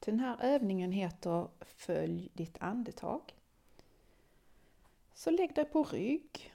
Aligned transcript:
Den 0.00 0.20
här 0.20 0.36
övningen 0.40 0.92
heter 0.92 1.48
Följ 1.60 2.28
ditt 2.32 2.56
andetag. 2.60 3.34
Så 5.14 5.30
lägg 5.30 5.54
dig 5.54 5.64
på 5.64 5.82
rygg. 5.82 6.54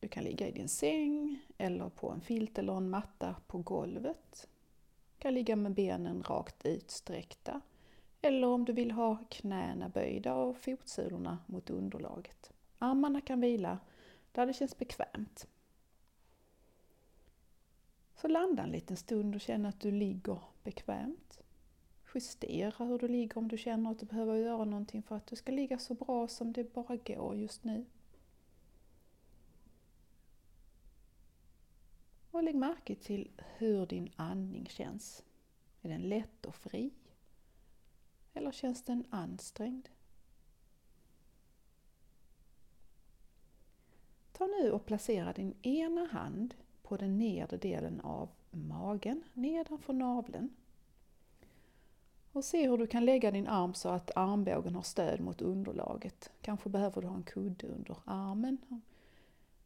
Du 0.00 0.08
kan 0.08 0.24
ligga 0.24 0.48
i 0.48 0.52
din 0.52 0.68
säng 0.68 1.38
eller 1.58 1.88
på 1.88 2.10
en 2.10 2.20
filt 2.20 2.58
eller 2.58 2.76
en 2.76 2.90
matta 2.90 3.36
på 3.46 3.58
golvet. 3.58 4.48
Du 5.16 5.22
kan 5.22 5.34
ligga 5.34 5.56
med 5.56 5.74
benen 5.74 6.22
rakt 6.22 6.66
utsträckta 6.66 7.60
eller 8.22 8.48
om 8.48 8.64
du 8.64 8.72
vill 8.72 8.90
ha 8.90 9.16
knäna 9.30 9.88
böjda 9.88 10.34
och 10.34 10.56
fotsulorna 10.56 11.38
mot 11.46 11.70
underlaget. 11.70 12.52
Armarna 12.78 13.20
kan 13.20 13.40
vila 13.40 13.78
där 14.32 14.46
det 14.46 14.52
känns 14.52 14.78
bekvämt. 14.78 15.48
Så 18.14 18.28
landa 18.28 18.62
en 18.62 18.70
liten 18.70 18.96
stund 18.96 19.34
och 19.34 19.40
känn 19.40 19.66
att 19.66 19.80
du 19.80 19.90
ligger 19.90 20.38
bekvämt. 20.62 21.40
Justera 22.14 22.84
hur 22.84 22.98
du 22.98 23.08
ligger 23.08 23.38
om 23.38 23.48
du 23.48 23.58
känner 23.58 23.90
att 23.90 23.98
du 23.98 24.06
behöver 24.06 24.34
göra 24.34 24.64
någonting 24.64 25.02
för 25.02 25.16
att 25.16 25.26
du 25.26 25.36
ska 25.36 25.52
ligga 25.52 25.78
så 25.78 25.94
bra 25.94 26.28
som 26.28 26.52
det 26.52 26.74
bara 26.74 26.96
går 26.96 27.36
just 27.36 27.64
nu. 27.64 27.84
Och 32.30 32.42
lägg 32.42 32.54
märke 32.54 32.94
till 32.94 33.30
hur 33.56 33.86
din 33.86 34.10
andning 34.16 34.66
känns. 34.66 35.24
Är 35.82 35.88
den 35.88 36.02
lätt 36.02 36.46
och 36.46 36.54
fri? 36.54 36.90
Eller 38.34 38.52
känns 38.52 38.82
den 38.82 39.04
ansträngd? 39.10 39.88
Ta 44.32 44.46
nu 44.46 44.70
och 44.72 44.86
placera 44.86 45.32
din 45.32 45.54
ena 45.62 46.06
hand 46.06 46.54
på 46.82 46.96
den 46.96 47.18
nedre 47.18 47.56
delen 47.56 48.00
av 48.00 48.28
magen, 48.50 49.24
nedanför 49.32 49.92
naveln. 49.92 50.50
Och 52.38 52.44
se 52.44 52.68
hur 52.68 52.78
du 52.78 52.86
kan 52.86 53.04
lägga 53.04 53.30
din 53.30 53.48
arm 53.48 53.74
så 53.74 53.88
att 53.88 54.10
armbågen 54.16 54.74
har 54.74 54.82
stöd 54.82 55.20
mot 55.20 55.42
underlaget. 55.42 56.30
Kanske 56.40 56.68
behöver 56.68 57.02
du 57.02 57.08
ha 57.08 57.16
en 57.16 57.22
kudde 57.22 57.66
under 57.66 57.96
armen. 58.04 58.58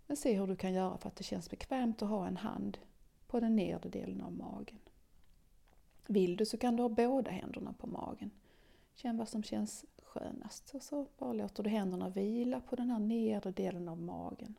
Men 0.07 0.17
se 0.17 0.39
hur 0.39 0.47
du 0.47 0.57
kan 0.57 0.73
göra 0.73 0.99
för 0.99 1.09
att 1.09 1.17
det 1.17 1.25
känns 1.25 1.51
bekvämt 1.51 2.03
att 2.03 2.09
ha 2.09 2.27
en 2.27 2.37
hand 2.37 2.79
på 3.27 3.41
den 3.41 3.57
nedre 3.57 3.89
delen 3.91 4.23
av 4.23 4.33
magen. 4.33 4.79
Vill 6.07 6.37
du 6.37 6.47
så 6.47 6.57
kan 6.57 6.77
du 6.77 6.83
ha 6.83 6.89
båda 6.89 7.31
händerna 7.31 7.73
på 7.73 7.87
magen. 7.87 8.31
Känn 8.95 9.17
vad 9.17 9.29
som 9.29 9.43
känns 9.43 9.85
skönast. 10.03 10.75
Och 10.75 10.83
så 10.83 11.07
bara 11.19 11.33
låter 11.33 11.63
du 11.63 11.71
händerna 11.71 12.09
vila 12.09 12.61
på 12.61 12.77
den 12.77 12.91
här 12.91 12.99
nedre 12.99 13.51
delen 13.51 13.89
av 13.89 13.99
magen. 13.99 14.55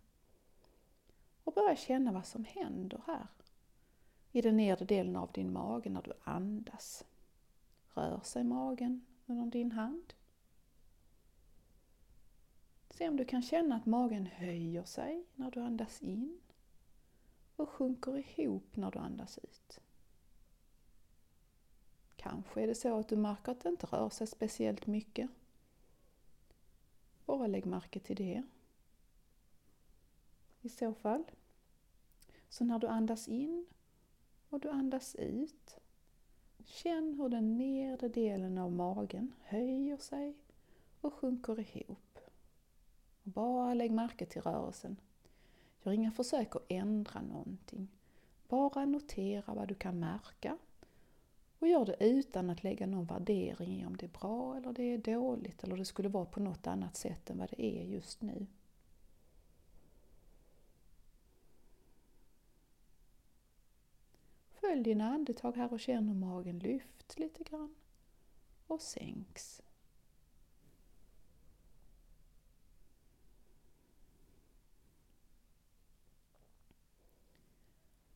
Och 1.44 1.53
börja 1.53 1.75
känna 1.75 2.11
vad 2.11 2.25
som 2.25 2.45
händer 2.45 3.02
här 3.08 3.27
i 4.31 4.42
den 4.42 4.58
nedre 4.58 4.86
delen 4.86 5.16
av 5.16 5.31
din 5.31 5.53
mage 5.53 5.89
när 5.89 6.02
du 6.02 6.14
andas. 6.23 7.05
Rör 7.94 8.19
sig 8.23 8.44
magen 8.44 9.05
under 9.25 9.45
din 9.45 9.72
hand? 9.72 10.13
Se 12.89 13.09
om 13.09 13.17
du 13.17 13.25
kan 13.25 13.41
känna 13.41 13.75
att 13.75 13.86
magen 13.86 14.25
höjer 14.25 14.83
sig 14.83 15.26
när 15.36 15.52
du 15.52 15.59
andas 15.59 16.02
in 16.02 16.42
och 17.55 17.70
sjunker 17.70 18.39
ihop 18.39 18.76
när 18.76 18.92
du 18.92 18.99
andas 18.99 19.37
ut. 19.37 19.80
Kanske 22.15 22.61
är 22.61 22.67
det 22.67 22.76
så 22.76 22.99
att 22.99 23.09
du 23.09 23.15
märker 23.15 23.52
att 23.52 23.59
det 23.59 23.70
inte 23.70 23.86
rör 23.86 24.09
sig 24.09 24.27
speciellt 24.27 24.87
mycket. 24.87 25.30
Bara 27.26 27.48
lägg 27.48 27.65
märke 27.65 27.99
till 27.99 28.15
det. 28.15 28.43
I 30.61 30.70
så 30.70 30.93
fall. 30.93 31.23
Så 32.49 32.65
när 32.65 32.80
du 32.80 32.87
andas 32.87 33.27
in 33.27 33.65
och 34.49 34.59
du 34.59 34.70
andas 34.70 35.15
ut, 35.15 35.77
känn 36.66 37.16
hur 37.20 37.30
den 37.30 37.58
nedre 37.58 38.08
delen 38.08 38.58
av 38.58 38.72
magen 38.72 39.34
höjer 39.44 39.98
sig 39.98 40.36
och 41.02 41.14
sjunker 41.14 41.60
ihop. 41.60 42.20
Bara 43.24 43.74
lägg 43.74 43.92
märke 43.92 44.26
till 44.26 44.42
rörelsen. 44.42 44.98
Gör 45.84 45.92
inga 45.92 46.12
försök 46.12 46.56
att 46.56 46.66
ändra 46.68 47.22
någonting. 47.22 47.88
Bara 48.48 48.86
notera 48.86 49.54
vad 49.54 49.68
du 49.68 49.76
kan 49.76 50.00
märka 50.00 50.58
och 51.60 51.68
gör 51.68 51.86
det 51.86 51.96
utan 52.00 52.50
att 52.50 52.64
lägga 52.64 52.88
någon 52.88 53.06
värdering 53.06 53.82
i 53.82 53.86
om 53.86 53.98
det 53.98 54.06
är 54.06 54.20
bra 54.20 54.58
eller 54.58 54.74
det 54.74 54.84
är 54.84 54.98
dåligt 54.98 55.64
eller 55.64 55.78
det 55.78 55.86
skulle 55.86 56.10
vara 56.10 56.26
på 56.26 56.40
något 56.40 56.68
annat 56.68 56.95
sätt 56.95 57.30
än 57.30 57.38
vad 57.38 57.50
det 57.50 57.66
är 57.66 57.84
just 57.84 58.22
nu. 58.22 58.45
Följ 64.64 64.84
dina 64.84 65.10
andetag 65.10 65.58
här 65.58 65.74
och 65.74 65.80
känn 65.80 66.08
hur 66.08 66.16
magen 66.16 66.60
lyfts 66.60 67.20
lite 67.20 67.44
grann 67.44 67.76
och 68.68 68.82
sänks. 68.82 69.62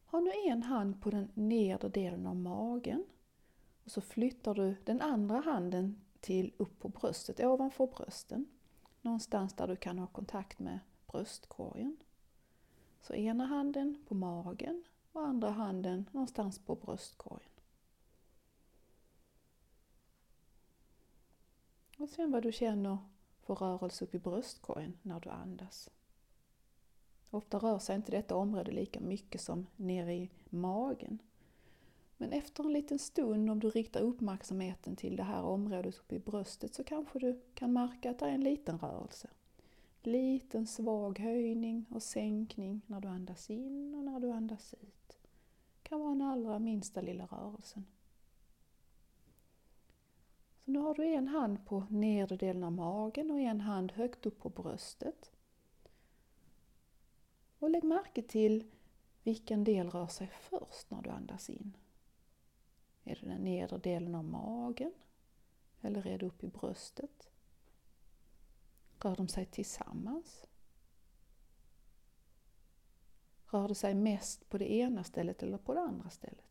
Ha 0.06 0.20
nu 0.20 0.32
en 0.46 0.64
hand 0.64 1.02
på 1.02 1.10
den 1.10 1.32
nedre 1.34 1.90
delen 1.90 2.28
av 2.28 2.36
magen 2.36 3.04
och 3.84 3.92
så 3.92 4.02
flyttar 4.02 4.56
du 4.56 4.76
den 4.84 5.02
andra 5.02 5.40
handen 5.40 6.02
till 6.20 6.54
upp 6.58 6.80
på 6.80 6.90
bröstet, 6.90 7.40
ovanför 7.40 7.88
brösten. 7.88 8.46
Någonstans 9.02 9.54
där 9.54 9.68
du 9.68 9.76
kan 9.76 10.00
ha 10.00 10.08
kontakt 10.08 10.60
med 10.60 10.80
bröstkorgen. 11.08 11.98
Så 13.02 13.14
ena 13.14 13.46
handen 13.46 14.06
på 14.08 14.16
magen 14.16 14.84
och 15.18 15.28
andra 15.28 15.50
handen 15.50 16.10
någonstans 16.12 16.60
på 16.60 16.76
bröstkorgen. 16.76 17.50
Och 21.98 22.10
sen 22.10 22.32
vad 22.32 22.44
du 22.44 22.52
känner 22.52 22.98
för 23.42 23.56
rörelse 23.56 24.06
upp 24.06 24.16
i 24.16 24.20
bröstkorgen 24.20 24.98
när 25.02 25.20
du 25.20 25.30
andas. 25.30 25.90
Ofta 27.30 27.60
rör 27.60 27.80
sig 27.80 27.96
inte 27.96 28.12
detta 28.12 28.36
område 28.36 28.72
lika 28.72 29.00
mycket 29.00 29.42
som 29.42 29.68
nere 29.76 30.14
i 30.14 30.30
magen. 30.50 31.22
Men 32.18 32.32
efter 32.32 32.64
en 32.64 32.74
liten 32.74 33.00
stund, 33.00 33.50
om 33.50 33.60
du 33.60 33.70
riktar 33.70 34.02
uppmärksamheten 34.02 34.96
till 34.96 35.16
det 35.16 35.24
här 35.24 35.44
området 35.44 36.00
uppe 36.00 36.16
i 36.16 36.20
bröstet, 36.20 36.76
så 36.76 36.84
kanske 36.84 37.20
du 37.20 37.42
kan 37.54 37.74
märka 37.74 38.12
att 38.12 38.20
det 38.20 38.26
är 38.26 38.30
en 38.30 38.44
liten 38.44 38.78
rörelse. 38.78 39.30
Liten 40.02 40.68
svag 40.68 41.20
höjning 41.20 41.86
och 41.90 42.04
sänkning 42.04 42.82
när 42.88 43.02
du 43.02 43.08
andas 43.08 43.50
in 43.50 43.96
och 43.96 44.04
när 44.04 44.20
du 44.20 44.32
andas 44.32 44.74
ut. 44.74 44.97
Det 45.88 45.90
kan 45.90 46.00
vara 46.00 46.10
den 46.10 46.22
allra 46.22 46.60
minsta 46.60 47.02
lilla 47.02 47.26
rörelsen. 47.26 47.86
Så 50.66 50.72
nu 50.72 50.80
har 50.80 50.96
du 50.96 51.04
en 51.06 51.28
hand 51.28 51.66
på 51.66 51.86
nedre 51.90 52.38
delen 52.38 52.64
av 52.64 52.72
magen 52.72 53.32
och 53.32 53.40
en 53.40 53.62
hand 53.62 53.92
högt 53.92 54.26
upp 54.26 54.40
på 54.40 54.50
bröstet. 54.50 55.32
Och 57.60 57.70
lägg 57.70 57.84
märke 57.84 58.22
till 58.22 58.72
vilken 59.24 59.64
del 59.64 59.90
rör 59.90 60.08
sig 60.08 60.28
först 60.28 60.92
när 60.92 61.02
du 61.02 61.10
andas 61.10 61.50
in. 61.50 61.78
Är 63.04 63.16
det 63.22 63.30
den 63.30 63.44
nedre 63.44 63.78
delen 63.78 64.16
av 64.16 64.24
magen? 64.24 64.94
Eller 65.82 66.08
är 66.08 66.18
det 66.18 66.26
upp 66.26 66.44
i 66.44 66.48
bröstet? 66.48 67.30
Rör 69.00 69.16
de 69.16 69.28
sig 69.28 69.46
tillsammans? 69.46 70.48
Rör 73.50 73.68
det 73.68 73.76
sig 73.76 73.94
mest 73.94 74.50
på 74.50 74.58
det 74.58 74.72
ena 74.72 75.04
stället 75.04 75.44
eller 75.44 75.58
på 75.58 75.74
det 75.74 75.82
andra 75.82 76.10
stället? 76.10 76.48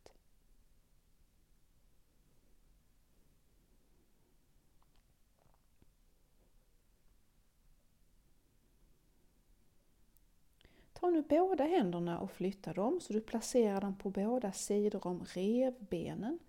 Ta 10.93 11.09
nu 11.09 11.21
båda 11.21 11.63
händerna 11.63 12.19
och 12.19 12.31
flytta 12.31 12.73
dem 12.73 12.99
så 13.01 13.13
du 13.13 13.21
placerar 13.21 13.81
dem 13.81 13.95
på 13.95 14.09
båda 14.09 14.51
sidor 14.51 15.07
om 15.07 15.25
revbenen 15.25 16.39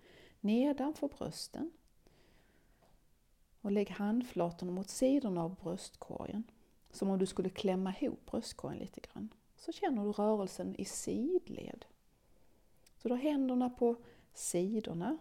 nedanför 0.41 1.09
brösten. 1.09 1.71
Och 3.61 3.73
lägg 3.73 3.91
handflatorna 3.91 4.73
mot 4.73 4.89
sidorna 4.89 5.44
av 5.44 5.55
bröstkorgen. 5.55 6.44
Som 6.91 7.11
om 7.11 7.19
du 7.19 7.27
skulle 7.27 7.51
klämma 7.51 7.94
ihop 8.01 8.27
bröstkorgen 8.27 8.79
lite 8.79 9.01
grann. 9.01 9.29
Så 9.58 9.72
känner 9.72 10.05
du 10.05 10.12
rörelsen 10.12 10.75
i 10.78 10.84
sidled. 10.84 11.84
Så 12.96 13.08
du 13.08 13.14
har 13.14 13.22
händerna 13.22 13.70
på 13.70 13.96
sidorna 14.32 15.19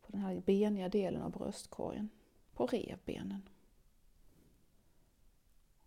på 0.00 0.12
den 0.12 0.20
här 0.20 0.40
beniga 0.40 0.88
delen 0.88 1.22
av 1.22 1.30
bröstkorgen, 1.30 2.10
på 2.54 2.66
revbenen. 2.66 3.48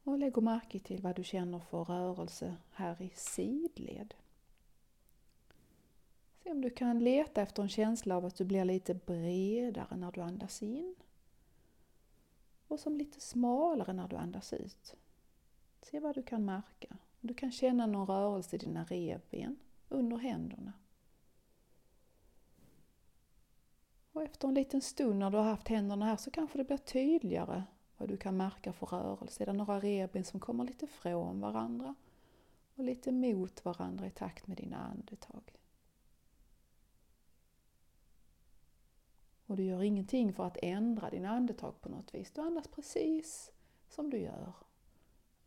Och 0.04 0.18
lägg 0.18 0.38
märke 0.38 0.80
till 0.80 1.02
vad 1.02 1.16
du 1.16 1.24
känner 1.24 1.60
för 1.60 1.84
rörelse 1.84 2.58
här 2.72 3.02
i 3.02 3.12
sidled. 3.16 4.14
Se 6.44 6.52
om 6.52 6.62
du 6.62 6.70
kan 6.70 7.00
leta 7.00 7.42
efter 7.42 7.64
en 7.64 7.70
känsla 7.70 8.18
av 8.18 8.26
att 8.26 8.36
du 8.36 8.46
blir 8.46 8.66
lite 8.66 8.94
bredare 8.94 9.98
när 9.98 10.12
du 10.12 10.22
andas 10.22 10.62
in. 10.62 10.96
Och 12.68 12.80
som 12.80 12.98
lite 12.98 13.20
smalare 13.22 13.94
när 13.94 14.08
du 14.08 14.16
andas 14.16 14.54
ut. 14.54 14.96
Se 15.82 16.00
vad 16.00 16.16
du 16.16 16.24
kan 16.24 16.46
märka. 16.46 16.98
Du 17.22 17.34
kan 17.34 17.52
känna 17.52 17.86
någon 17.86 18.08
rörelse 18.08 18.56
i 18.56 18.60
dina 18.60 18.84
revben 18.84 19.60
under 19.90 20.18
händerna. 20.18 20.74
Och 24.12 24.24
efter 24.24 24.48
en 24.48 24.54
liten 24.54 24.82
stund 24.82 25.20
när 25.20 25.32
du 25.32 25.38
har 25.38 25.44
haft 25.44 25.68
händerna 25.68 26.06
här 26.06 26.18
så 26.18 26.32
kanske 26.32 26.58
det 26.58 26.64
blir 26.64 26.78
tydligare 26.78 27.64
vad 27.98 28.10
du 28.10 28.18
kan 28.18 28.38
märka 28.38 28.74
för 28.74 28.86
rörelse. 28.86 29.44
Är 29.44 29.46
det 29.46 29.54
några 29.54 29.80
revben 29.80 30.24
som 30.24 30.40
kommer 30.40 30.64
lite 30.64 30.88
från 30.88 31.40
varandra 31.40 31.96
och 32.76 32.84
lite 32.84 33.12
mot 33.12 33.66
varandra 33.66 34.08
i 34.08 34.12
takt 34.12 34.48
med 34.48 34.58
dina 34.58 34.78
andetag? 34.78 35.58
Och 39.46 39.58
du 39.58 39.64
gör 39.64 39.84
ingenting 39.84 40.34
för 40.34 40.46
att 40.46 40.58
ändra 40.62 41.10
dina 41.10 41.30
andetag 41.30 41.82
på 41.82 41.90
något 41.90 42.16
vis. 42.16 42.32
Du 42.32 42.42
andas 42.42 42.68
precis 42.68 43.52
som 43.90 44.10
du 44.10 44.18
gör. 44.18 44.54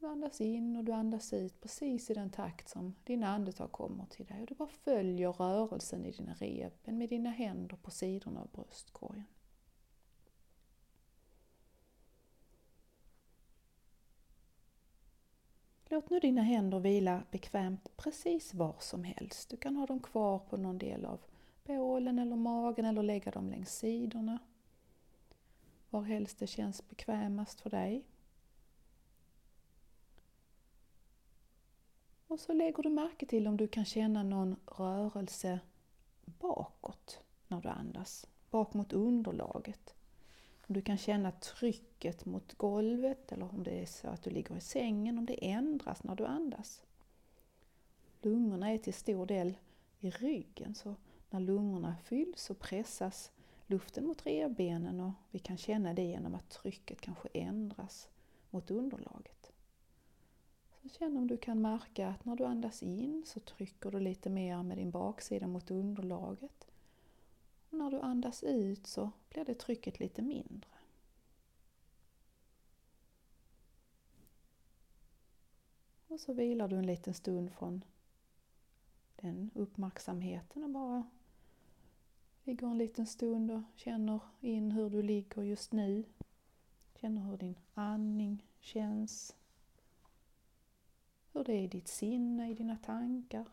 Du 0.01 0.07
andas 0.07 0.41
in 0.41 0.77
och 0.77 0.85
du 0.85 0.93
andas 0.93 1.33
ut 1.33 1.61
precis 1.61 2.11
i 2.11 2.15
den 2.15 2.31
takt 2.31 2.69
som 2.69 2.95
dina 3.05 3.29
andetag 3.29 3.73
kommer 3.73 4.07
till 4.07 4.27
dig. 4.27 4.41
Och 4.41 4.47
du 4.47 4.55
bara 4.55 4.69
följer 4.69 5.33
rörelsen 5.33 6.05
i 6.05 6.11
dina 6.11 6.35
reben 6.35 6.99
med 6.99 7.09
dina 7.09 7.31
händer 7.31 7.77
på 7.77 7.91
sidorna 7.91 8.41
av 8.41 8.49
bröstkorgen. 8.49 9.25
Låt 15.85 16.11
nu 16.11 16.21
dina 16.21 16.43
händer 16.43 16.81
vila 16.81 17.23
bekvämt 17.31 17.97
precis 17.97 18.55
var 18.55 18.77
som 18.79 19.05
helst. 19.05 19.51
Du 19.51 19.57
kan 19.57 19.77
ha 19.77 19.87
dem 19.87 20.01
kvar 20.01 20.39
på 20.39 20.57
någon 20.57 20.79
del 20.79 21.05
av 21.05 21.21
bålen 21.65 22.19
eller 22.19 22.37
magen 22.37 22.85
eller 22.85 23.03
lägga 23.03 23.31
dem 23.31 23.51
längs 23.51 23.79
sidorna. 23.79 24.39
Var 25.91 26.03
helst 26.03 26.39
det 26.39 26.47
känns 26.47 26.89
bekvämast 26.89 27.61
för 27.61 27.71
dig. 27.71 28.05
Och 32.31 32.41
så 32.41 32.53
lägger 32.53 32.83
du 32.83 32.89
märke 32.89 33.27
till 33.27 33.49
om 33.49 33.57
du 33.57 33.69
kan 33.69 33.85
känna 33.85 34.23
någon 34.23 34.57
rörelse 34.67 35.61
bakåt 36.25 37.21
när 37.49 37.61
du 37.61 37.69
andas, 37.69 38.27
bak 38.51 38.75
mot 38.75 38.93
underlaget. 38.93 39.95
Om 40.67 40.75
du 40.75 40.83
kan 40.83 40.99
känna 40.99 41.33
trycket 41.33 42.25
mot 42.25 42.55
golvet 42.55 43.33
eller 43.33 43.55
om 43.55 43.63
det 43.63 43.71
är 43.71 43.87
så 43.87 44.09
att 44.09 44.23
du 44.23 44.31
ligger 44.31 44.57
i 44.57 44.61
sängen, 44.61 45.19
om 45.19 45.27
det 45.27 45.51
ändras 45.51 46.05
när 46.05 46.15
du 46.15 46.27
andas. 46.27 46.83
Lungorna 48.23 48.71
är 48.71 48.79
till 48.79 48.95
stor 48.95 49.27
del 49.27 49.55
i 50.01 50.11
ryggen 50.11 50.75
så 50.75 50.95
när 51.31 51.41
lungorna 51.41 51.97
fylls 52.05 52.43
så 52.43 52.55
pressas 52.55 53.31
luften 53.67 54.07
mot 54.07 54.27
revbenen 54.27 55.01
och 55.01 55.13
vi 55.31 55.39
kan 55.39 55.57
känna 55.57 55.95
det 55.95 56.03
genom 56.03 56.35
att 56.35 56.51
trycket 56.51 57.01
kanske 57.01 57.29
ändras 57.33 58.09
mot 58.51 58.71
underlaget. 58.71 59.40
Så 60.83 60.89
känn 60.89 61.17
om 61.17 61.27
du 61.27 61.37
kan 61.37 61.61
märka 61.61 62.09
att 62.09 62.25
när 62.25 62.37
du 62.37 62.45
andas 62.45 62.83
in 62.83 63.23
så 63.27 63.41
trycker 63.41 63.91
du 63.91 64.01
lite 64.01 64.31
mer 64.31 64.63
med 64.63 64.79
din 64.79 64.91
baksida 64.91 65.47
mot 65.47 65.71
underlaget. 65.71 66.67
Och 67.71 67.79
när 67.79 67.91
du 67.91 68.01
andas 68.01 68.43
ut 68.43 68.87
så 68.87 69.11
blir 69.29 69.45
det 69.45 69.55
trycket 69.55 70.01
lite 70.01 70.23
mindre. 70.23 70.71
Och 76.09 76.21
så 76.21 76.33
vilar 76.33 76.69
du 76.69 76.77
en 76.77 76.87
liten 76.87 77.15
stund 77.15 77.53
från 77.53 77.85
den 79.17 79.51
uppmärksamheten 79.55 80.65
och 80.65 80.71
bara 80.71 81.05
ligger 82.45 82.67
en 82.67 82.79
liten 82.79 83.07
stund 83.07 83.51
och 83.51 83.63
känner 83.75 84.21
in 84.41 84.73
hur 84.73 84.91
du 84.91 85.03
ligger 85.03 85.43
just 85.43 85.73
nu. 85.73 86.05
Känner 86.95 87.23
hur 87.23 87.37
din 87.37 87.59
andning 87.75 88.47
känns. 88.61 89.37
Hur 91.33 91.45
det 91.45 91.53
är 91.53 91.63
i 91.63 91.67
ditt 91.67 91.89
sinne, 91.89 92.51
i 92.51 92.55
dina 92.55 92.77
tankar. 92.77 93.47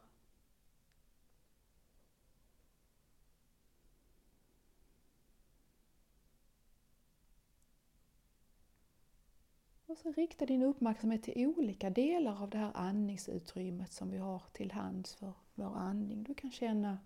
Och 9.85 9.97
så 9.97 10.11
rikta 10.11 10.45
din 10.45 10.63
uppmärksamhet 10.63 11.23
till 11.23 11.47
olika 11.47 11.89
delar 11.89 12.41
av 12.43 12.49
det 12.49 12.57
här 12.57 12.71
andningsutrymmet 12.75 13.91
som 13.91 14.11
vi 14.11 14.17
har 14.17 14.43
till 14.51 14.71
hands 14.71 15.15
för 15.15 15.33
vår 15.55 15.75
andning. 15.75 16.23
Du 16.23 16.33
kan 16.33 16.51
känna 16.51 16.97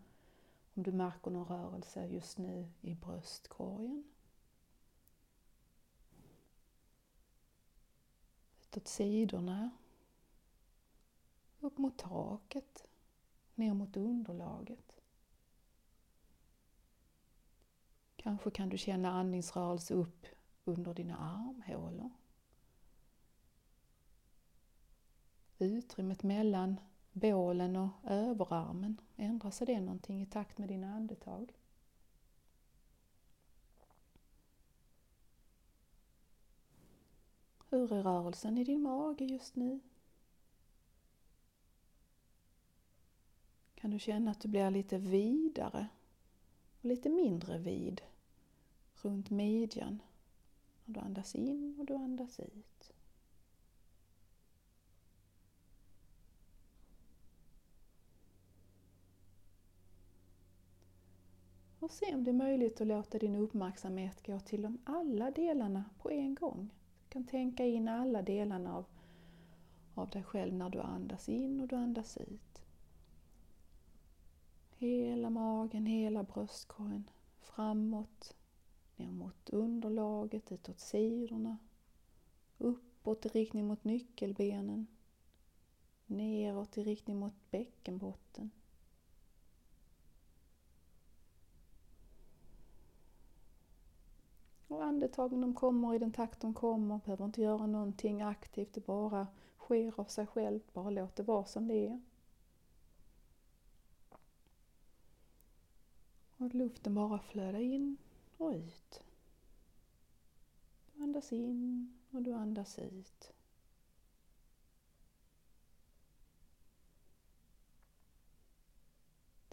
om 0.74 0.84
du 0.84 0.92
märker 0.92 1.32
någon 1.32 1.46
rörelse 1.46 2.08
just 2.08 2.38
nu 2.38 2.70
i 2.82 2.96
bröstkorgen. 2.96 4.04
Utåt 8.62 8.88
sidorna. 8.88 9.70
Upp 11.62 11.78
mot 11.78 11.98
taket. 11.98 12.86
Ner 13.56 13.74
mot 13.74 13.98
underlaget. 13.98 15.02
Kanske 18.16 18.52
kan 18.52 18.70
du 18.70 18.78
känna 18.78 19.12
andningsrörelse 19.12 19.94
upp 19.94 20.26
under 20.64 20.94
dina 20.94 21.18
armhålor. 21.18 22.10
Utrymmet 25.60 26.24
mellan 26.24 26.80
bålen 27.12 27.76
och 27.76 27.90
överarmen, 28.04 29.02
ändrar 29.16 29.52
sig 29.52 29.68
det 29.68 29.80
någonting 29.80 30.22
i 30.22 30.26
takt 30.26 30.58
med 30.58 30.68
dina 30.68 30.94
andetag? 30.94 31.54
Hur 37.70 37.94
är 37.94 38.04
rörelsen 38.04 38.58
i 38.58 38.64
din 38.64 38.82
mage 38.82 39.26
just 39.26 39.56
nu? 39.56 39.80
Kan 43.82 43.92
du 43.92 44.00
känna 44.00 44.32
att 44.32 44.42
du 44.42 44.48
blir 44.48 44.72
lite 44.72 44.98
vidare 44.98 45.88
och 46.80 46.86
lite 46.86 47.10
mindre 47.10 47.58
vid 47.58 48.02
runt 49.02 49.30
midjan 49.30 50.02
Och 50.86 50.92
du 50.94 51.00
andas 51.00 51.36
in 51.36 51.76
och 51.80 51.86
du 51.86 51.96
andas 51.96 52.40
ut? 52.40 52.94
Och 61.80 61.92
se 61.92 62.16
om 62.16 62.24
det 62.24 62.32
är 62.32 62.34
möjligt 62.34 62.82
att 62.82 62.88
låta 62.88 63.18
din 63.18 63.36
uppmärksamhet 63.36 64.26
gå 64.26 64.40
till 64.40 64.62
de 64.62 64.78
alla 64.84 65.32
delarna 65.32 65.86
på 65.98 66.12
en 66.12 66.36
gång. 66.36 66.70
Du 67.04 67.14
kan 67.14 67.24
tänka 67.24 67.66
in 67.66 67.88
alla 67.88 68.22
delarna 68.22 68.76
av, 68.76 68.86
av 69.94 70.10
dig 70.10 70.24
själv 70.24 70.54
när 70.54 70.70
du 70.70 70.80
andas 70.80 71.30
in 71.30 71.60
och 71.60 71.68
du 71.68 71.76
andas 71.76 72.18
ut. 72.18 72.51
Hela 74.82 75.30
magen, 75.30 75.86
hela 75.86 76.24
bröstkorgen, 76.24 77.10
framåt, 77.40 78.36
ner 78.96 79.12
mot 79.12 79.50
underlaget, 79.50 80.52
utåt 80.52 80.80
sidorna, 80.80 81.58
uppåt 82.58 83.26
i 83.26 83.30
riktning 83.30 83.68
mot 83.68 83.84
nyckelbenen, 83.84 84.88
neråt 86.06 86.78
i 86.78 86.84
riktning 86.84 87.20
mot 87.20 87.34
bäckenbotten. 87.52 88.52
Och 94.68 94.84
andetagen 94.84 95.42
de 95.42 95.54
kommer 95.54 95.96
i 95.96 96.00
den 96.00 96.12
takt 96.12 96.40
de 96.42 96.54
kommer, 96.54 97.00
behöver 97.06 97.26
inte 97.26 97.42
göra 97.42 97.66
någonting 97.66 98.22
aktivt, 98.22 98.74
det 98.74 98.86
bara 98.86 99.28
sker 99.58 100.00
av 100.00 100.06
sig 100.06 100.28
självt, 100.28 100.74
bara 100.74 100.90
låt 100.90 101.16
det 101.16 101.24
vara 101.24 101.46
som 101.46 101.68
det 101.68 101.88
är. 101.88 102.02
Och 106.42 106.56
luften 106.56 106.94
bara 106.94 107.20
flödar 107.20 107.60
in 107.60 107.98
och 108.38 108.52
ut. 108.52 109.04
Du 110.94 111.04
andas 111.04 111.34
in 111.34 111.94
och 112.12 112.22
du 112.22 112.34
andas 112.34 112.80
ut. 112.80 113.34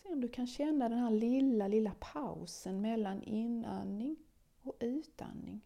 Se 0.02 0.09
om 0.09 0.21
du 0.21 0.28
kan 0.28 0.47
känna 0.47 0.88
den 0.88 0.99
här 0.99 1.11
lilla, 1.11 1.68
lilla 1.68 1.95
pausen 2.00 2.80
mellan 2.80 3.23
inandning 3.23 4.16
och 4.62 4.76
utandning. 4.80 5.61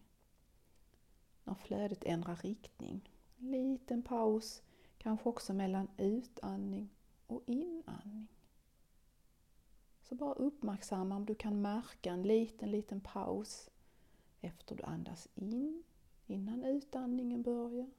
När 1.43 1.55
flödet 1.55 2.03
ändrar 2.03 2.35
riktning. 2.35 3.09
En 3.37 3.51
liten 3.51 4.03
paus, 4.03 4.61
kanske 4.97 5.29
också 5.29 5.53
mellan 5.53 5.87
utandning 5.97 6.89
och 7.27 7.43
inandning. 7.45 8.27
Så 10.13 10.17
bara 10.17 10.33
uppmärksamma 10.33 11.15
om 11.15 11.25
du 11.25 11.35
kan 11.35 11.61
märka 11.61 12.11
en 12.11 12.23
liten, 12.23 12.71
liten 12.71 13.01
paus 13.01 13.69
efter 14.41 14.75
du 14.75 14.83
andas 14.83 15.27
in, 15.35 15.83
innan 16.27 16.63
utandningen 16.63 17.43
börjar. 17.43 17.89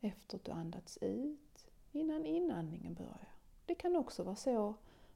Efter 0.00 0.40
du 0.44 0.50
andats 0.50 0.98
ut, 1.00 1.66
innan 1.92 2.26
inandningen 2.26 2.94
börjar. 2.94 3.28
Det 3.66 3.74
kan 3.74 3.96
också 3.96 4.22
vara 4.22 4.36
så 4.36 4.74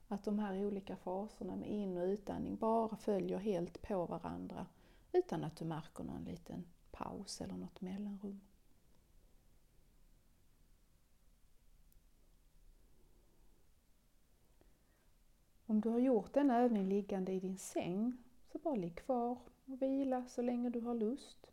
att 0.08 0.24
de 0.24 0.38
här 0.38 0.66
olika 0.66 0.96
faserna 0.96 1.56
med 1.56 1.70
in 1.70 1.98
och 1.98 2.06
utandning 2.06 2.56
bara 2.56 2.96
följer 2.96 3.38
helt 3.38 3.82
på 3.82 4.06
varandra 4.06 4.66
utan 5.12 5.44
att 5.44 5.56
du 5.56 5.64
märker 5.64 6.04
någon 6.04 6.24
liten 6.24 6.64
paus 6.90 7.40
eller 7.40 7.56
något 7.56 7.80
mellanrum. 7.80 8.40
Om 15.80 15.82
du 15.82 15.88
har 15.90 15.98
gjort 15.98 16.34
denna 16.34 16.58
övning 16.58 16.88
liggande 16.88 17.32
i 17.32 17.40
din 17.40 17.58
säng 17.58 18.16
så 18.52 18.58
bara 18.58 18.74
ligg 18.74 18.96
kvar 18.96 19.38
och 19.64 19.82
vila 19.82 20.26
så 20.26 20.42
länge 20.42 20.70
du 20.70 20.80
har 20.80 20.94
lust. 20.94 21.46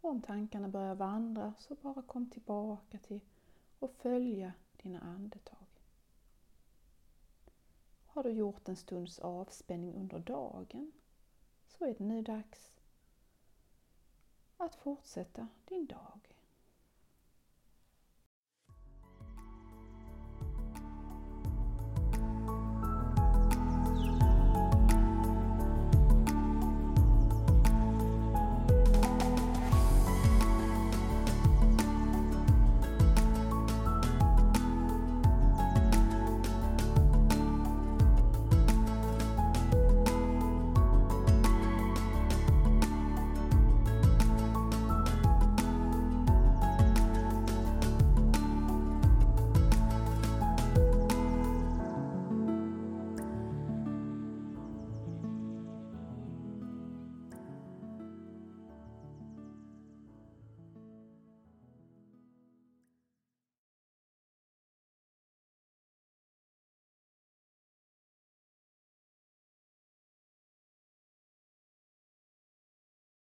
Och 0.00 0.10
om 0.10 0.22
tankarna 0.22 0.68
börjar 0.68 0.94
vandra 0.94 1.54
så 1.58 1.74
bara 1.74 2.02
kom 2.02 2.30
tillbaka 2.30 2.98
till 2.98 3.20
och 3.78 3.94
följa 3.94 4.52
dina 4.82 5.00
andetag. 5.00 5.66
Har 8.06 8.22
du 8.22 8.30
gjort 8.30 8.68
en 8.68 8.76
stunds 8.76 9.18
avspänning 9.18 9.94
under 9.94 10.18
dagen 10.18 10.92
så 11.66 11.84
är 11.84 11.94
det 11.98 12.04
nu 12.04 12.22
dags 12.22 12.72
att 14.56 14.74
fortsätta 14.74 15.48
din 15.64 15.86
dag. 15.86 16.33